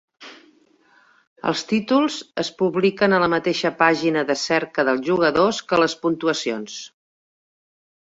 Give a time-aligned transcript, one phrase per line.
[1.49, 6.79] Els títols es publiquen a la mateixa pàgina de cerca dels jugadors que les puntuacions.